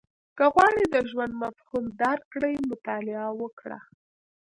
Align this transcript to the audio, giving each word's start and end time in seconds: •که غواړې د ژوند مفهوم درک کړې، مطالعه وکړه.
•که 0.37 0.45
غواړې 0.53 0.83
د 0.93 0.95
ژوند 1.09 1.33
مفهوم 1.43 1.85
درک 2.01 2.23
کړې، 2.33 2.53
مطالعه 2.71 3.27
وکړه. 3.41 3.79